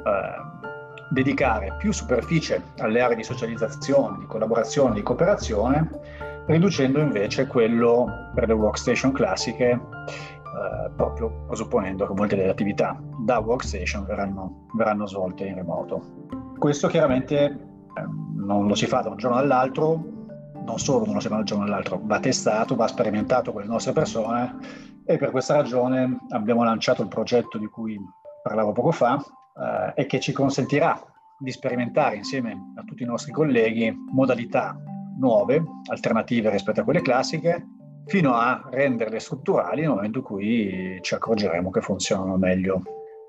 dedicare 1.09 1.75
più 1.77 1.91
superficie 1.91 2.63
alle 2.77 3.01
aree 3.01 3.17
di 3.17 3.23
socializzazione, 3.23 4.19
di 4.19 4.25
collaborazione, 4.27 4.93
di 4.93 5.03
cooperazione, 5.03 5.89
riducendo 6.45 6.99
invece 6.99 7.47
quello 7.47 8.29
per 8.33 8.47
le 8.47 8.53
workstation 8.53 9.11
classiche 9.11 9.79
eh, 10.51 10.91
proprio 10.95 11.45
presupponendo 11.47 12.05
che 12.05 12.13
molte 12.13 12.35
delle 12.35 12.49
attività 12.49 13.01
da 13.19 13.39
workstation 13.39 14.05
verranno, 14.05 14.67
verranno 14.75 15.05
svolte 15.07 15.45
in 15.45 15.55
remoto. 15.55 16.27
Questo 16.57 16.87
chiaramente 16.87 17.45
eh, 17.45 17.57
non 18.35 18.67
lo 18.67 18.75
si 18.75 18.85
fa 18.85 19.01
da 19.01 19.09
un 19.09 19.17
giorno 19.17 19.37
all'altro, 19.37 20.03
non 20.65 20.77
solo 20.77 21.05
non 21.05 21.15
lo 21.15 21.19
si 21.19 21.27
fa 21.27 21.35
da 21.35 21.39
un 21.39 21.45
giorno 21.45 21.63
all'altro, 21.63 22.01
va 22.03 22.19
testato, 22.19 22.75
va 22.75 22.87
sperimentato 22.87 23.51
con 23.51 23.61
le 23.61 23.67
nostre 23.67 23.93
persone 23.93 24.57
e 25.05 25.17
per 25.17 25.31
questa 25.31 25.55
ragione 25.55 26.19
abbiamo 26.29 26.63
lanciato 26.63 27.01
il 27.01 27.07
progetto 27.07 27.57
di 27.57 27.67
cui 27.67 27.99
parlavo 28.43 28.71
poco 28.71 28.91
fa 28.91 29.17
eh, 29.17 30.01
e 30.01 30.05
che 30.05 30.19
ci 30.19 30.31
consentirà 30.31 30.99
di 31.37 31.51
sperimentare 31.51 32.17
insieme 32.17 32.73
a 32.75 32.83
tutti 32.83 33.03
i 33.03 33.07
nostri 33.07 33.31
colleghi 33.31 33.91
modalità 34.11 34.77
nuove, 35.17 35.63
alternative 35.89 36.49
rispetto 36.49 36.81
a 36.81 36.83
quelle 36.83 37.01
classiche, 37.01 37.65
fino 38.05 38.33
a 38.33 38.67
renderle 38.69 39.19
strutturali 39.19 39.81
nel 39.81 39.89
momento 39.89 40.19
in 40.19 40.23
cui 40.23 40.97
ci 41.01 41.13
accorgeremo 41.13 41.69
che 41.69 41.81
funzionano 41.81 42.37
meglio 42.37 42.81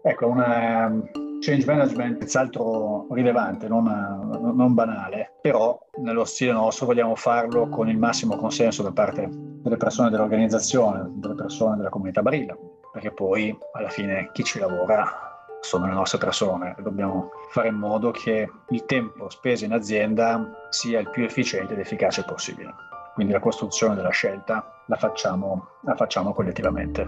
Ecco, 0.05 0.26
una 0.26 1.00
change 1.38 1.64
management 1.64 2.19
senz'altro 2.19 3.07
rilevante, 3.11 3.69
non, 3.69 3.85
non, 3.85 4.75
banale, 4.75 5.35
però 5.41 5.79
nello 6.00 6.25
stile 6.25 6.50
nostro 6.50 6.87
vogliamo 6.87 7.14
farlo 7.14 7.69
con 7.69 7.88
il 7.88 7.97
massimo 7.97 8.37
consenso 8.37 8.83
da 8.83 8.91
parte 8.91 9.29
delle 9.31 9.76
persone 9.76 10.11
dell'organizzazione, 10.11 11.09
delle 11.14 11.37
persone 11.37 11.76
della 11.76 11.88
comunità 11.88 12.21
Barilla, 12.21 12.57
perché 12.91 13.12
poi 13.12 13.57
alla 13.75 13.91
fine 13.91 14.31
chi 14.33 14.43
ci 14.43 14.59
lavora 14.59 15.31
sono 15.61 15.87
le 15.87 15.93
nostre 15.93 16.19
persone 16.19 16.75
e 16.76 16.83
dobbiamo 16.83 17.31
fare 17.50 17.69
in 17.69 17.76
modo 17.76 18.11
che 18.11 18.50
il 18.71 18.85
tempo 18.87 19.31
speso 19.31 19.64
in 19.64 19.73
azienda 19.73 20.67
sia 20.71 20.99
il 20.99 21.11
più 21.11 21.23
efficiente 21.23 21.75
ed 21.75 21.79
efficace 21.79 22.25
possibile. 22.25 22.75
Quindi 23.14 23.33
la 23.33 23.40
costruzione 23.40 23.95
della 23.95 24.11
scelta 24.11 24.85
la 24.87 24.97
facciamo, 24.97 25.66
la 25.83 25.95
facciamo 25.95 26.33
collettivamente. 26.33 27.04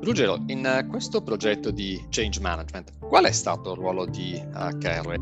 Ruggero, 0.00 0.36
in 0.46 0.86
questo 0.88 1.22
progetto 1.22 1.70
di 1.70 2.04
change 2.08 2.40
management, 2.40 2.98
qual 2.98 3.24
è 3.24 3.30
stato 3.30 3.72
il 3.72 3.78
ruolo 3.78 4.04
di 4.04 4.42
uh, 4.52 4.84
eh? 4.84 5.18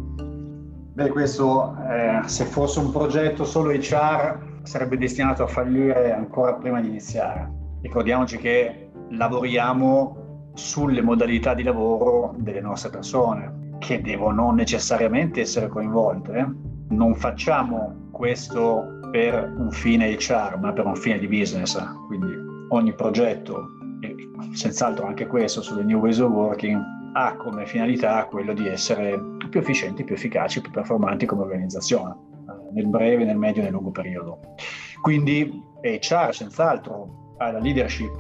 Beh, 0.93 1.09
questo, 1.11 1.77
eh, 1.89 2.23
se 2.27 2.45
fosse 2.47 2.79
un 2.79 2.91
progetto 2.91 3.45
solo 3.45 3.71
HR, 3.71 4.61
sarebbe 4.63 4.97
destinato 4.97 5.43
a 5.43 5.47
fallire 5.47 6.13
ancora 6.13 6.55
prima 6.55 6.81
di 6.81 6.89
iniziare. 6.89 7.51
Ricordiamoci 7.83 8.39
che 8.39 8.91
lavoriamo 9.11 10.51
sulle 10.55 11.03
modalità 11.03 11.55
di 11.55 11.63
lavoro 11.63 12.35
delle 12.39 12.61
nostre 12.61 12.91
persone, 12.91 13.77
che 13.79 14.01
devono 14.01 14.51
necessariamente 14.51 15.43
essere 15.43 15.69
coinvolte. 15.69 16.55
Non 16.89 17.15
facciamo 17.15 18.09
questo 18.11 19.00
per 19.11 19.53
un 19.57 19.71
fine 19.71 20.15
HR, 20.15 20.59
ma 20.61 20.73
per 20.73 20.87
un 20.87 20.97
fine 20.97 21.19
di 21.19 21.27
business. 21.27 21.79
Quindi 22.07 22.33
ogni 22.69 22.93
progetto, 22.95 23.69
e 24.01 24.15
senz'altro 24.53 25.07
anche 25.07 25.27
questo 25.27 25.63
sulle 25.63 25.83
New 25.83 26.01
Ways 26.01 26.19
of 26.19 26.31
Working, 26.31 26.81
ha 27.13 27.37
come 27.37 27.67
finalità 27.67 28.25
quello 28.27 28.53
di 28.53 28.67
essere 28.69 29.21
più 29.49 29.61
efficienti, 29.61 30.05
più 30.05 30.15
efficaci, 30.15 30.61
più 30.61 30.71
performanti 30.71 31.27
come 31.27 31.43
organizzazione, 31.43 32.13
eh, 32.13 32.73
nel 32.73 32.87
breve, 32.87 33.25
nel 33.25 33.37
medio 33.37 33.63
e 33.63 33.65
nel 33.65 33.73
lungo 33.73 33.91
periodo. 33.91 34.39
Quindi 35.03 35.63
HR 35.83 36.33
senz'altro 36.33 37.35
ha 37.39 37.51
la 37.51 37.59
leadership 37.59 38.17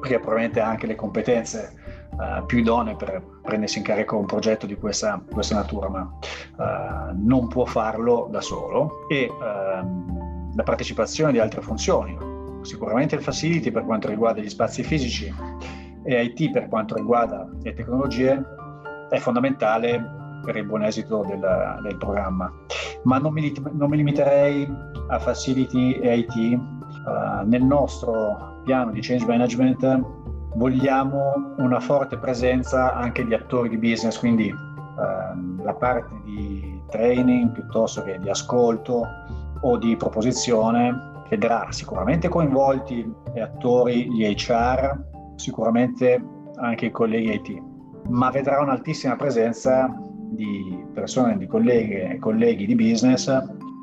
perché 0.00 0.18
probabilmente 0.18 0.60
ha 0.60 0.66
anche 0.66 0.86
le 0.86 0.96
competenze 0.96 1.74
uh, 2.10 2.44
più 2.44 2.58
idonee 2.58 2.96
per 2.96 3.22
prendersi 3.42 3.78
in 3.78 3.84
carico 3.84 4.16
un 4.16 4.26
progetto 4.26 4.66
di 4.66 4.74
questa, 4.74 5.22
questa 5.30 5.54
natura, 5.54 5.88
ma 5.88 6.10
uh, 6.56 7.14
non 7.14 7.46
può 7.48 7.64
farlo 7.64 8.28
da 8.30 8.40
solo 8.40 9.06
e 9.08 9.30
uh, 9.30 10.21
la 10.54 10.62
partecipazione 10.62 11.32
di 11.32 11.38
altre 11.38 11.60
funzioni, 11.60 12.16
sicuramente 12.62 13.14
il 13.14 13.22
facility 13.22 13.70
per 13.70 13.84
quanto 13.84 14.08
riguarda 14.08 14.40
gli 14.40 14.48
spazi 14.48 14.82
fisici 14.82 15.32
e 16.04 16.22
IT 16.24 16.50
per 16.50 16.68
quanto 16.68 16.96
riguarda 16.96 17.48
le 17.62 17.74
tecnologie 17.74 18.42
è 19.08 19.18
fondamentale 19.18 20.20
per 20.42 20.56
il 20.56 20.64
buon 20.64 20.82
esito 20.82 21.24
del, 21.26 21.78
del 21.82 21.96
programma. 21.98 22.52
Ma 23.04 23.18
non 23.18 23.32
mi, 23.32 23.52
non 23.72 23.88
mi, 23.88 23.96
limiterei 23.96 24.68
a 25.08 25.18
facility 25.18 25.92
e 25.94 26.18
IT. 26.18 26.60
Uh, 27.04 27.46
nel 27.46 27.62
nostro 27.62 28.60
piano 28.64 28.90
di 28.90 29.00
change 29.00 29.26
management 29.26 30.04
vogliamo 30.54 31.54
una 31.58 31.80
forte 31.80 32.18
presenza 32.18 32.94
anche 32.94 33.24
di 33.24 33.34
attori 33.34 33.68
di 33.68 33.78
business, 33.78 34.18
quindi 34.18 34.48
ehm, 34.48 35.64
la 35.64 35.74
parte 35.74 36.20
di 36.24 36.80
training 36.90 37.50
piuttosto 37.52 38.02
che 38.02 38.18
di 38.18 38.28
ascolto 38.28 39.06
o 39.62 39.76
di 39.76 39.96
proposizione 39.96 41.24
vedrà 41.28 41.66
sicuramente 41.70 42.28
coinvolti 42.28 43.10
gli 43.32 43.38
attori, 43.40 44.10
gli 44.12 44.24
HR, 44.24 45.34
sicuramente 45.36 46.22
anche 46.56 46.86
i 46.86 46.90
colleghi 46.90 47.32
IT, 47.32 47.62
ma 48.08 48.30
vedrà 48.30 48.60
un'altissima 48.60 49.16
presenza 49.16 49.90
di 50.30 50.84
persone, 50.92 51.38
di 51.38 51.46
colleghe 51.46 52.10
e 52.10 52.18
colleghi 52.18 52.66
di 52.66 52.74
business 52.74 53.28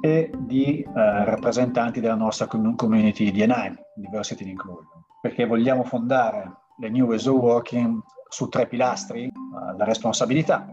e 0.02 0.32
di 0.38 0.82
eh, 0.82 0.92
rappresentanti 0.94 2.00
della 2.00 2.16
nostra 2.16 2.48
community 2.48 3.32
DNI, 3.32 3.76
Diversity 3.96 4.44
and 4.44 4.52
Inclusion, 4.52 4.86
perché 5.22 5.46
vogliamo 5.46 5.84
fondare 5.84 6.52
le 6.78 6.90
New 6.90 7.08
Ways 7.08 7.26
of 7.26 7.42
Working 7.42 8.00
su 8.30 8.48
tre 8.48 8.68
pilastri, 8.68 9.26
eh, 9.26 9.32
la 9.78 9.84
responsabilità, 9.84 10.68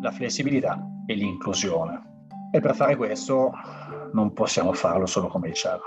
la 0.00 0.10
flessibilità 0.10 0.78
e 1.06 1.14
l'inclusione. 1.14 2.09
E 2.52 2.60
per 2.60 2.74
fare 2.74 2.96
questo 2.96 3.52
non 4.12 4.32
possiamo 4.32 4.72
farlo 4.72 5.06
solo 5.06 5.28
come 5.28 5.48
diciamo. 5.48 5.82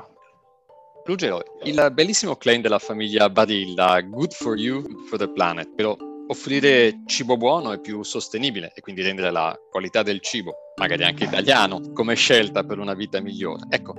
Ruggero, 1.05 1.43
il 1.63 1.89
bellissimo 1.91 2.37
claim 2.37 2.61
della 2.61 2.79
famiglia 2.79 3.29
Badilla, 3.29 3.99
good 4.01 4.31
for 4.31 4.57
you, 4.57 4.83
for 5.09 5.17
the 5.17 5.29
planet, 5.29 5.69
però 5.75 5.95
offrire 6.27 7.01
cibo 7.05 7.35
buono 7.35 7.73
e 7.73 7.81
più 7.81 8.03
sostenibile 8.03 8.71
e 8.73 8.79
quindi 8.79 9.01
rendere 9.01 9.29
la 9.29 9.53
qualità 9.69 10.01
del 10.01 10.21
cibo, 10.21 10.53
magari 10.77 11.03
anche 11.03 11.25
italiano, 11.25 11.91
come 11.91 12.15
scelta 12.15 12.63
per 12.63 12.79
una 12.79 12.93
vita 12.93 13.19
migliore. 13.19 13.65
Ecco, 13.69 13.95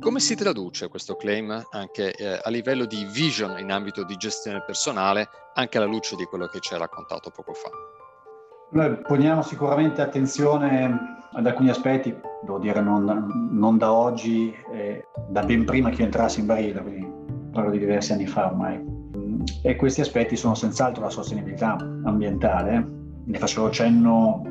come 0.00 0.18
si 0.18 0.34
traduce 0.34 0.88
questo 0.88 1.16
claim 1.16 1.66
anche 1.70 2.12
eh, 2.12 2.40
a 2.42 2.48
livello 2.48 2.86
di 2.86 3.04
vision 3.04 3.58
in 3.58 3.70
ambito 3.70 4.04
di 4.04 4.16
gestione 4.16 4.64
personale, 4.64 5.28
anche 5.54 5.76
alla 5.76 5.86
luce 5.86 6.16
di 6.16 6.24
quello 6.24 6.46
che 6.46 6.60
ci 6.60 6.72
hai 6.72 6.78
raccontato 6.78 7.30
poco 7.30 7.52
fa? 7.52 7.68
Noi 8.70 8.98
poniamo 9.00 9.42
sicuramente 9.42 10.02
attenzione 10.02 11.14
ad 11.32 11.46
alcuni 11.46 11.70
aspetti, 11.70 12.14
devo 12.42 12.58
dire 12.58 12.80
non, 12.80 13.48
non 13.52 13.78
da 13.78 13.92
oggi, 13.92 14.54
eh, 14.72 15.06
da 15.28 15.42
ben 15.42 15.64
prima 15.64 15.90
che 15.90 16.00
io 16.00 16.04
entrassi 16.04 16.40
in 16.40 16.46
Barilla, 16.46 16.80
quindi 16.80 17.06
parlo 17.52 17.70
di 17.70 17.78
diversi 17.78 18.12
anni 18.12 18.26
fa 18.26 18.46
ormai 18.46 18.94
e 19.62 19.76
questi 19.76 20.00
aspetti 20.00 20.36
sono 20.36 20.54
senz'altro 20.54 21.02
la 21.02 21.10
sostenibilità 21.10 21.76
ambientale. 22.04 22.94
Ne 23.24 23.38
facevo 23.38 23.70
cenno 23.70 24.42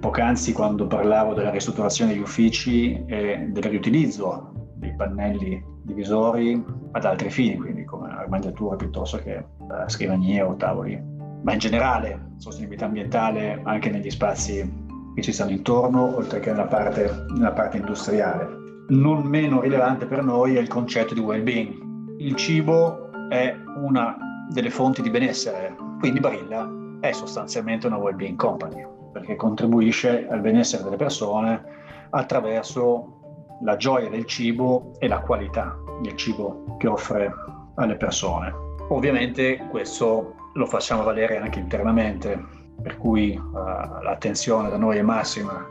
poc'anzi 0.00 0.52
quando 0.52 0.86
parlavo 0.86 1.34
della 1.34 1.50
ristrutturazione 1.50 2.12
degli 2.12 2.22
uffici 2.22 3.02
e 3.06 3.48
del 3.50 3.62
riutilizzo 3.62 4.52
dei 4.76 4.94
pannelli 4.94 5.62
divisori 5.82 6.62
ad 6.92 7.04
altri 7.04 7.30
fini, 7.30 7.56
quindi 7.56 7.84
come 7.84 8.10
armadiature 8.10 8.76
piuttosto 8.76 9.18
che 9.18 9.36
eh, 9.36 9.44
scrivanie 9.86 10.42
o 10.42 10.56
tavoli. 10.56 11.11
Ma 11.42 11.52
in 11.52 11.58
generale, 11.58 12.32
sostenibilità 12.38 12.86
ambientale 12.86 13.60
anche 13.64 13.90
negli 13.90 14.10
spazi 14.10 14.80
che 15.14 15.22
ci 15.22 15.32
stanno 15.32 15.50
intorno, 15.50 16.16
oltre 16.16 16.40
che 16.40 16.50
nella 16.50 16.66
parte, 16.66 17.24
nella 17.34 17.52
parte 17.52 17.76
industriale. 17.76 18.60
Non 18.88 19.22
meno 19.24 19.60
rilevante 19.60 20.06
per 20.06 20.22
noi 20.22 20.56
è 20.56 20.60
il 20.60 20.68
concetto 20.68 21.14
di 21.14 21.20
well-being. 21.20 22.18
Il 22.18 22.34
cibo 22.36 23.10
è 23.28 23.54
una 23.76 24.16
delle 24.50 24.70
fonti 24.70 25.02
di 25.02 25.10
benessere. 25.10 25.74
Quindi 25.98 26.20
Barilla 26.20 26.68
è 27.00 27.12
sostanzialmente 27.12 27.86
una 27.86 27.96
well-being 27.96 28.36
company 28.36 28.86
perché 29.12 29.36
contribuisce 29.36 30.26
al 30.28 30.40
benessere 30.40 30.84
delle 30.84 30.96
persone 30.96 31.62
attraverso 32.10 33.58
la 33.62 33.76
gioia 33.76 34.08
del 34.08 34.24
cibo 34.24 34.92
e 34.98 35.06
la 35.06 35.20
qualità 35.20 35.76
del 36.00 36.16
cibo 36.16 36.76
che 36.78 36.88
offre 36.88 37.32
alle 37.76 37.96
persone. 37.96 38.52
Ovviamente 38.88 39.66
questo 39.70 40.34
lo 40.54 40.66
facciamo 40.66 41.02
valere 41.02 41.38
anche 41.38 41.58
internamente, 41.58 42.40
per 42.82 42.96
cui 42.98 43.36
uh, 43.36 44.02
l'attenzione 44.02 44.68
da 44.68 44.76
noi 44.76 44.98
è 44.98 45.02
massima 45.02 45.66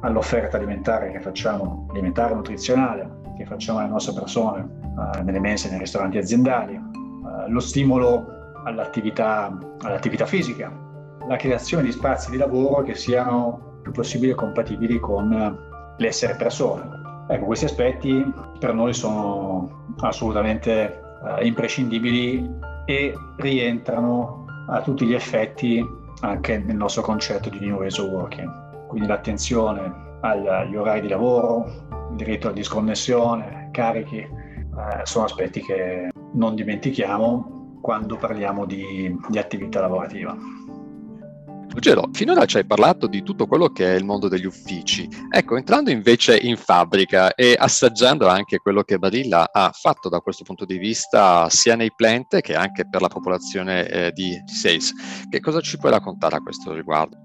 all'offerta 0.00 0.56
alimentare 0.56 1.10
che 1.10 1.20
facciamo, 1.20 1.86
alimentare 1.90 2.34
nutrizionale, 2.34 3.22
che 3.36 3.44
facciamo 3.44 3.78
alle 3.78 3.88
nostre 3.88 4.14
persone 4.14 4.62
uh, 4.62 5.22
nelle 5.22 5.40
mense, 5.40 5.70
nei 5.70 5.78
ristoranti 5.78 6.18
aziendali, 6.18 6.92
lo 7.48 7.60
stimolo 7.60 8.26
all'attività, 8.64 9.56
all'attività 9.82 10.24
fisica, 10.24 10.72
la 11.26 11.36
creazione 11.36 11.82
di 11.82 11.92
spazi 11.92 12.30
di 12.30 12.36
lavoro 12.36 12.82
che 12.82 12.94
siano 12.94 13.80
più 13.82 13.92
possibile 13.92 14.34
compatibili 14.34 14.98
con 14.98 15.58
l'essere 15.98 16.36
persone. 16.36 17.02
Ecco, 17.28 17.46
questi 17.46 17.64
aspetti 17.64 18.24
per 18.58 18.74
noi 18.74 18.92
sono 18.92 19.94
assolutamente 20.00 21.00
uh, 21.22 21.44
imprescindibili 21.44 22.48
e 22.84 23.14
rientrano 23.36 24.44
a 24.68 24.80
tutti 24.80 25.06
gli 25.06 25.14
effetti 25.14 25.84
anche 26.20 26.58
nel 26.58 26.76
nostro 26.76 27.02
concetto 27.02 27.48
di 27.48 27.58
New 27.60 27.76
Ways 27.76 27.98
of 27.98 28.10
Working. 28.10 28.86
Quindi 28.86 29.08
l'attenzione 29.08 30.02
agli 30.20 30.76
orari 30.76 31.02
di 31.02 31.08
lavoro, 31.08 31.64
il 32.10 32.16
diritto 32.16 32.46
alla 32.46 32.56
disconnessione, 32.56 33.68
carichi, 33.72 34.18
eh, 34.18 34.28
sono 35.02 35.24
aspetti 35.24 35.60
che 35.60 36.10
non 36.32 36.54
dimentichiamo 36.54 37.78
quando 37.82 38.16
parliamo 38.16 38.64
di, 38.64 39.14
di 39.28 39.38
attività 39.38 39.80
lavorativa. 39.80 40.34
Ruggero, 41.74 42.08
finora 42.12 42.44
ci 42.44 42.58
hai 42.58 42.64
parlato 42.64 43.08
di 43.08 43.24
tutto 43.24 43.48
quello 43.48 43.66
che 43.70 43.94
è 43.94 43.96
il 43.96 44.04
mondo 44.04 44.28
degli 44.28 44.44
uffici. 44.44 45.08
Ecco, 45.28 45.56
entrando 45.56 45.90
invece 45.90 46.38
in 46.38 46.56
fabbrica 46.56 47.34
e 47.34 47.56
assaggiando 47.58 48.28
anche 48.28 48.58
quello 48.58 48.82
che 48.82 48.96
Barilla 48.96 49.48
ha 49.50 49.72
fatto 49.74 50.08
da 50.08 50.20
questo 50.20 50.44
punto 50.44 50.64
di 50.64 50.78
vista 50.78 51.48
sia 51.50 51.74
nei 51.74 51.92
plant 51.92 52.40
che 52.40 52.54
anche 52.54 52.86
per 52.88 53.00
la 53.00 53.08
popolazione 53.08 53.88
eh, 53.88 54.12
di, 54.12 54.40
sales, 54.46 54.92
che 55.28 55.40
cosa 55.40 55.60
ci 55.60 55.76
puoi 55.76 55.90
raccontare 55.90 56.36
a 56.36 56.40
questo 56.40 56.72
riguardo? 56.72 57.16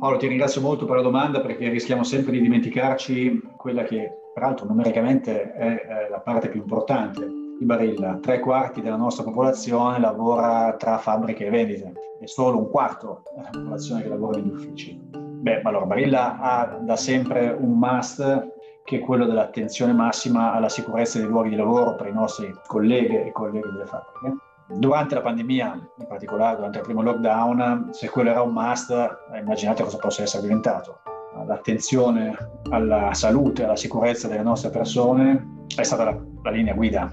Paolo, 0.00 0.16
ti 0.16 0.26
ringrazio 0.26 0.60
molto 0.60 0.84
per 0.84 0.96
la 0.96 1.02
domanda 1.02 1.40
perché 1.40 1.68
rischiamo 1.68 2.02
sempre 2.02 2.32
di 2.32 2.40
dimenticarci 2.40 3.40
quella 3.56 3.84
che 3.84 4.10
peraltro 4.34 4.66
numericamente 4.66 5.52
è 5.52 6.08
la 6.10 6.18
parte 6.18 6.48
più 6.48 6.60
importante, 6.60 7.24
di 7.56 7.64
Barilla, 7.64 8.18
tre 8.20 8.40
quarti 8.40 8.82
della 8.82 8.96
nostra 8.96 9.22
popolazione 9.22 10.00
lavora 10.00 10.74
tra 10.76 10.98
fabbriche 10.98 11.46
e 11.46 11.50
vendite 11.50 11.92
e 12.24 12.26
solo 12.26 12.58
un 12.58 12.70
quarto 12.70 13.22
della 13.36 13.50
popolazione 13.50 14.02
che 14.02 14.08
lavora 14.08 14.38
negli 14.38 14.50
uffici. 14.50 14.98
Beh, 15.12 15.60
allora 15.62 15.84
Barilla 15.84 16.38
ha 16.40 16.78
da 16.80 16.96
sempre 16.96 17.54
un 17.58 17.78
must 17.78 18.52
che 18.82 18.96
è 18.96 19.00
quello 19.00 19.26
dell'attenzione 19.26 19.92
massima 19.92 20.52
alla 20.52 20.68
sicurezza 20.68 21.18
dei 21.18 21.28
luoghi 21.28 21.50
di 21.50 21.56
lavoro 21.56 21.94
per 21.94 22.06
i 22.08 22.12
nostri 22.12 22.52
colleghi 22.66 23.16
e 23.16 23.32
colleghi 23.32 23.60
delle 23.70 23.86
fabbriche. 23.86 24.36
Durante 24.68 25.14
la 25.14 25.20
pandemia, 25.20 25.88
in 25.98 26.06
particolare 26.06 26.56
durante 26.56 26.78
il 26.78 26.84
primo 26.84 27.02
lockdown, 27.02 27.88
se 27.92 28.08
quello 28.08 28.30
era 28.30 28.40
un 28.40 28.52
must, 28.52 28.90
immaginate 29.38 29.82
cosa 29.82 29.98
possa 29.98 30.22
essere 30.22 30.42
diventato. 30.42 31.00
L'attenzione 31.46 32.34
alla 32.70 33.12
salute, 33.12 33.64
alla 33.64 33.76
sicurezza 33.76 34.28
delle 34.28 34.42
nostre 34.42 34.70
persone 34.70 35.64
è 35.76 35.82
stata 35.82 36.04
la, 36.04 36.18
la 36.42 36.50
linea 36.50 36.72
guida 36.72 37.12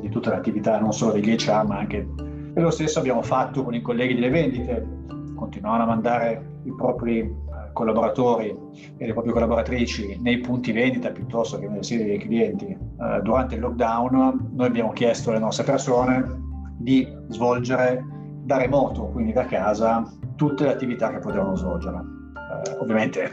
di 0.00 0.08
tutte 0.10 0.28
le 0.28 0.36
attività, 0.36 0.78
non 0.78 0.92
solo 0.92 1.12
degli 1.12 1.34
HR, 1.34 1.64
ma 1.66 1.78
anche... 1.78 2.29
E 2.54 2.60
lo 2.60 2.70
stesso 2.70 2.98
abbiamo 2.98 3.22
fatto 3.22 3.62
con 3.62 3.74
i 3.74 3.80
colleghi 3.80 4.14
delle 4.14 4.30
vendite, 4.30 4.86
continuavano 5.34 5.84
a 5.84 5.86
mandare 5.86 6.58
i 6.64 6.74
propri 6.74 7.48
collaboratori 7.72 8.54
e 8.96 9.06
le 9.06 9.12
proprie 9.12 9.32
collaboratrici 9.32 10.18
nei 10.20 10.38
punti 10.38 10.72
vendita 10.72 11.10
piuttosto 11.10 11.58
che 11.58 11.68
nelle 11.68 11.82
sedi 11.82 12.04
dei 12.04 12.18
clienti 12.18 12.66
eh, 12.66 13.20
durante 13.22 13.54
il 13.54 13.60
lockdown, 13.60 14.50
noi 14.52 14.66
abbiamo 14.66 14.92
chiesto 14.92 15.30
alle 15.30 15.38
nostre 15.38 15.64
persone 15.64 16.38
di 16.78 17.06
svolgere 17.28 18.04
da 18.42 18.56
remoto, 18.56 19.04
quindi 19.06 19.32
da 19.32 19.44
casa, 19.44 20.02
tutte 20.36 20.64
le 20.64 20.72
attività 20.72 21.10
che 21.10 21.18
potevano 21.18 21.56
svolgere. 21.56 21.96
Eh, 21.96 22.78
ovviamente 22.78 23.30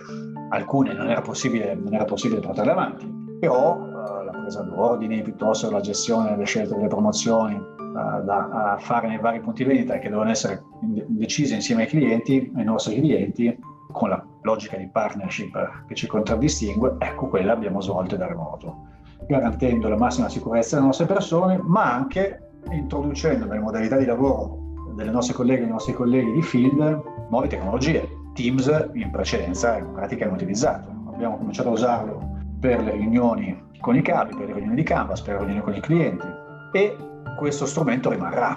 alcune 0.49 0.93
non 0.93 1.09
era 1.09 1.21
possibile, 1.21 1.75
non 1.75 1.93
era 1.93 2.05
possibile 2.05 2.39
portarle 2.39 2.71
avanti, 2.71 3.07
però 3.39 3.77
eh, 3.77 4.25
la 4.25 4.31
presa 4.31 4.61
d'ordini 4.61 5.21
piuttosto 5.21 5.69
la 5.71 5.81
gestione 5.81 6.31
delle 6.31 6.45
scelte 6.45 6.75
delle 6.75 6.87
promozioni 6.87 7.55
eh, 7.55 7.76
da 8.23 8.77
fare 8.79 9.07
nei 9.07 9.17
vari 9.17 9.39
punti 9.39 9.63
vendita 9.63 9.97
che 9.97 10.09
devono 10.09 10.29
essere 10.29 10.63
decise 11.07 11.55
insieme 11.55 11.83
ai 11.83 11.87
clienti, 11.87 12.51
ai 12.55 12.63
nostri 12.63 12.95
clienti, 12.95 13.57
con 13.91 14.09
la 14.09 14.23
logica 14.41 14.77
di 14.77 14.87
partnership 14.87 15.85
che 15.87 15.95
ci 15.95 16.07
contraddistingue, 16.07 16.95
ecco 16.99 17.27
quella 17.27 17.53
abbiamo 17.53 17.81
svolto 17.81 18.15
da 18.15 18.27
remoto, 18.27 18.87
garantendo 19.27 19.89
la 19.89 19.97
massima 19.97 20.29
sicurezza 20.29 20.75
delle 20.75 20.87
nostre 20.87 21.05
persone, 21.05 21.59
ma 21.63 21.93
anche 21.93 22.51
introducendo 22.71 23.45
nelle 23.45 23.59
modalità 23.59 23.97
di 23.97 24.05
lavoro 24.05 24.65
delle 24.93 25.11
nostre 25.11 25.33
colleghe 25.35 25.59
e 25.59 25.63
dei 25.63 25.71
nostri 25.71 25.93
colleghi 25.93 26.31
di 26.31 26.41
field 26.41 27.01
nuove 27.29 27.47
tecnologie. 27.47 28.07
Teams 28.33 28.89
in 28.93 29.09
precedenza 29.09 29.77
in 29.77 29.91
pratica 29.93 30.25
è 30.25 30.27
utilizzato. 30.27 30.89
Abbiamo 31.11 31.37
cominciato 31.37 31.69
a 31.69 31.71
usarlo 31.71 32.35
per 32.59 32.81
le 32.83 32.91
riunioni 32.91 33.65
con 33.79 33.95
i 33.95 34.01
capi, 34.01 34.35
per 34.35 34.47
le 34.47 34.53
riunioni 34.53 34.75
di 34.75 34.83
Canvas, 34.83 35.21
per 35.21 35.33
le 35.33 35.39
riunioni 35.39 35.61
con 35.61 35.75
i 35.75 35.79
clienti 35.79 36.27
e 36.73 36.97
questo 37.35 37.65
strumento 37.65 38.09
rimarrà, 38.09 38.55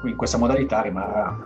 quindi 0.00 0.16
questa 0.16 0.38
modalità 0.38 0.80
rimarrà. 0.82 1.36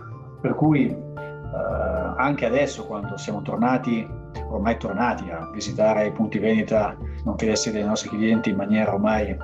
Per 0.41 0.53
cui 0.55 0.87
eh, 0.87 2.13
anche 2.17 2.45
adesso 2.45 2.85
quando 2.85 3.17
siamo 3.17 3.41
tornati, 3.41 4.07
ormai 4.49 4.77
tornati 4.77 5.29
a 5.29 5.49
visitare 5.51 6.07
i 6.07 6.11
punti 6.11 6.39
vendita, 6.39 6.95
nonché 7.23 7.45
le 7.47 7.55
sedi 7.55 7.77
dei 7.77 7.87
nostri 7.87 8.09
clienti 8.09 8.49
in 8.49 8.55
maniera 8.55 8.93
ormai 8.93 9.29
eh, 9.29 9.37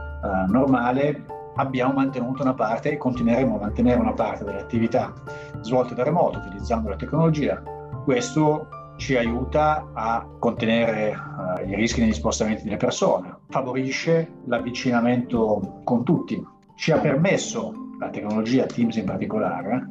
normale, 0.48 1.26
abbiamo 1.56 1.94
mantenuto 1.94 2.42
una 2.42 2.54
parte 2.54 2.92
e 2.92 2.98
continueremo 2.98 3.56
a 3.56 3.60
mantenere 3.60 4.00
una 4.00 4.14
parte 4.14 4.44
delle 4.44 4.62
attività 4.62 5.14
svolte 5.62 5.94
da 5.94 6.04
remoto 6.04 6.40
utilizzando 6.40 6.90
la 6.90 6.96
tecnologia. 6.96 7.62
Questo 8.04 8.68
ci 8.96 9.16
aiuta 9.16 9.90
a 9.94 10.26
contenere 10.40 11.16
uh, 11.16 11.68
i 11.68 11.76
rischi 11.76 12.02
negli 12.02 12.14
spostamenti 12.14 12.64
delle 12.64 12.78
persone, 12.78 13.38
favorisce 13.50 14.42
l'avvicinamento 14.46 15.82
con 15.84 16.04
tutti, 16.04 16.44
ci 16.76 16.92
ha 16.92 17.00
permesso, 17.00 17.74
la 18.00 18.10
tecnologia 18.10 18.66
Teams 18.66 18.96
in 18.96 19.06
particolare, 19.06 19.88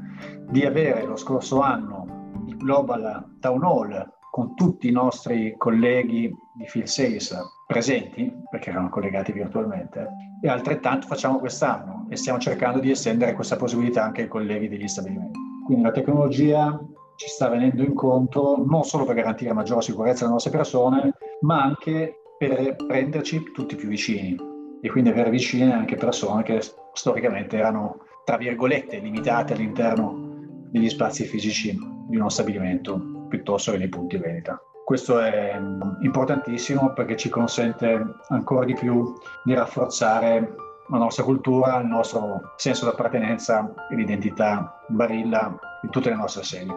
di 0.51 0.65
avere 0.65 1.05
lo 1.05 1.17
scorso 1.17 1.61
anno 1.61 2.43
il 2.47 2.57
Global 2.57 3.37
Town 3.41 3.63
Hall 3.63 4.13
con 4.31 4.55
tutti 4.55 4.89
i 4.89 4.93
nostri 4.93 5.55
colleghi 5.57 6.35
di 6.55 6.67
Field 6.67 6.87
Sales 6.87 7.37
presenti, 7.67 8.33
perché 8.51 8.71
erano 8.71 8.89
collegati 8.89 9.33
virtualmente, 9.33 10.09
e 10.43 10.49
altrettanto 10.49 11.07
facciamo 11.07 11.39
quest'anno 11.39 12.07
e 12.09 12.17
stiamo 12.17 12.39
cercando 12.39 12.81
di 12.81 12.91
estendere 12.91 13.35
questa 13.35 13.57
possibilità 13.57 14.05
anche 14.05 14.23
ai 14.23 14.29
colleghi 14.29 14.69
degli 14.69 14.89
stabilimenti. 14.89 15.39
Quindi 15.65 15.85
la 15.85 15.93
tecnologia 15.93 16.79
ci 17.17 17.29
sta 17.29 17.49
venendo 17.49 17.83
incontro 17.83 18.63
non 18.67 18.83
solo 18.85 19.05
per 19.05 19.15
garantire 19.15 19.53
maggiore 19.53 19.83
sicurezza 19.83 20.25
alle 20.25 20.33
nostre 20.33 20.51
persone, 20.51 21.15
ma 21.43 21.63
anche 21.63 22.17
per 22.37 22.75
prenderci 22.75 23.53
tutti 23.53 23.77
più 23.77 23.89
vicini 23.89 24.51
e 24.85 24.91
quindi 24.91 25.11
avere 25.11 25.31
vicine 25.31 25.73
anche 25.73 25.95
persone 25.95 26.43
che 26.43 26.61
storicamente 26.93 27.57
erano, 27.57 28.01
tra 28.25 28.37
virgolette, 28.37 28.99
limitate 28.99 29.53
all'interno 29.53 30.31
degli 30.71 30.89
spazi 30.89 31.25
fisici 31.25 31.79
di 32.09 32.17
uno 32.17 32.29
stabilimento 32.29 33.27
piuttosto 33.29 33.71
che 33.71 33.79
dei 33.79 33.89
punti 33.89 34.17
vendita. 34.17 34.61
Questo 34.85 35.21
è 35.21 35.57
importantissimo 36.01 36.93
perché 36.93 37.17
ci 37.17 37.29
consente 37.29 38.05
ancora 38.29 38.65
di 38.65 38.75
più 38.75 39.15
di 39.45 39.55
rafforzare 39.55 40.55
la 40.89 40.99
nostra 40.99 41.23
cultura, 41.23 41.79
il 41.79 41.87
nostro 41.87 42.53
senso 42.57 42.85
d'appartenenza 42.85 43.73
e 43.89 43.95
l'identità 43.95 44.85
Barilla 44.89 45.57
in 45.83 45.91
tutte 45.91 46.11
le 46.11 46.17
nostre 46.17 46.43
sedi. 46.43 46.73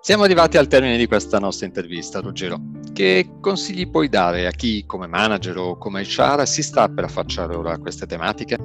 Siamo 0.00 0.24
arrivati 0.24 0.56
al 0.56 0.66
termine 0.66 0.96
di 0.96 1.06
questa 1.06 1.38
nostra 1.38 1.66
intervista, 1.66 2.20
Ruggero. 2.20 2.79
Che 3.00 3.36
consigli 3.40 3.88
puoi 3.88 4.10
dare 4.10 4.46
a 4.46 4.50
chi 4.50 4.84
come 4.84 5.06
manager 5.06 5.56
o 5.56 5.78
come 5.78 6.02
HR 6.02 6.46
si 6.46 6.62
sta 6.62 6.86
per 6.90 7.04
affacciare 7.04 7.56
ora 7.56 7.72
a 7.72 7.78
queste 7.78 8.04
tematiche? 8.04 8.58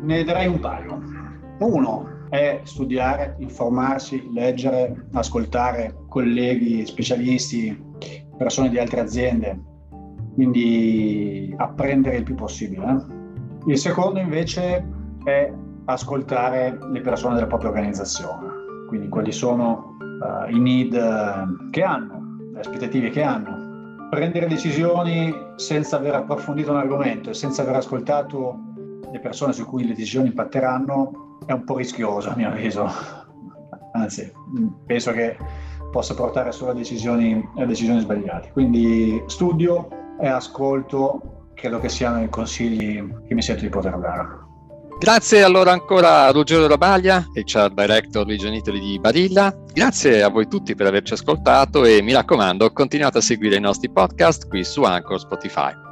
Ne 0.00 0.24
darei 0.24 0.46
un 0.46 0.58
paio. 0.60 0.98
Uno, 1.58 2.24
è 2.30 2.62
studiare, 2.62 3.36
informarsi, 3.40 4.30
leggere, 4.32 5.08
ascoltare 5.12 5.94
colleghi, 6.08 6.86
specialisti, 6.86 7.78
persone 8.38 8.70
di 8.70 8.78
altre 8.78 9.00
aziende, 9.00 9.60
quindi 10.32 11.54
apprendere 11.58 12.16
il 12.16 12.22
più 12.22 12.36
possibile. 12.36 12.86
Eh. 12.86 13.72
Il 13.72 13.76
secondo 13.76 14.20
invece 14.20 14.88
è 15.22 15.52
ascoltare 15.84 16.78
le 16.90 17.00
persone 17.02 17.34
della 17.34 17.48
propria 17.48 17.68
organizzazione, 17.68 18.46
quindi 18.88 19.10
quali 19.10 19.32
sono 19.32 19.98
uh, 20.00 20.50
i 20.50 20.58
need 20.58 20.94
eh, 20.94 21.70
che 21.70 21.82
hanno, 21.82 22.23
le 22.54 22.60
aspettative 22.60 23.10
che 23.10 23.22
hanno. 23.22 24.08
Prendere 24.08 24.46
decisioni 24.46 25.34
senza 25.56 25.96
aver 25.96 26.14
approfondito 26.14 26.70
un 26.70 26.76
argomento 26.76 27.30
e 27.30 27.34
senza 27.34 27.62
aver 27.62 27.76
ascoltato 27.76 28.58
le 29.10 29.18
persone 29.18 29.52
su 29.52 29.66
cui 29.66 29.82
le 29.82 29.88
decisioni 29.88 30.28
impatteranno 30.28 31.38
è 31.46 31.52
un 31.52 31.64
po' 31.64 31.76
rischioso 31.76 32.30
a 32.30 32.36
mio 32.36 32.48
avviso, 32.48 32.88
anzi 33.92 34.32
penso 34.86 35.12
che 35.12 35.36
possa 35.90 36.14
portare 36.14 36.52
solo 36.52 36.70
a 36.70 36.74
decisioni, 36.74 37.42
a 37.56 37.64
decisioni 37.64 38.00
sbagliate. 38.00 38.50
Quindi 38.52 39.22
studio 39.26 39.88
e 40.20 40.28
ascolto 40.28 41.50
credo 41.54 41.80
che 41.80 41.88
siano 41.88 42.22
i 42.22 42.28
consigli 42.28 43.04
che 43.26 43.34
mi 43.34 43.42
sento 43.42 43.62
di 43.62 43.68
poter 43.68 43.98
dare. 43.98 44.52
Grazie 44.98 45.42
allora 45.42 45.72
ancora 45.72 46.24
a 46.24 46.30
Ruggero 46.30 46.66
Rabaglia, 46.66 47.28
HR 47.34 47.72
Director 47.74 48.26
Region 48.26 48.54
Italy 48.54 48.80
di 48.80 48.98
Barilla. 48.98 49.54
Grazie 49.72 50.22
a 50.22 50.28
voi 50.28 50.48
tutti 50.48 50.74
per 50.74 50.86
averci 50.86 51.12
ascoltato 51.12 51.84
e 51.84 52.00
mi 52.00 52.12
raccomando 52.12 52.72
continuate 52.72 53.18
a 53.18 53.20
seguire 53.20 53.56
i 53.56 53.60
nostri 53.60 53.90
podcast 53.90 54.48
qui 54.48 54.64
su 54.64 54.82
Anchor 54.82 55.20
Spotify. 55.20 55.83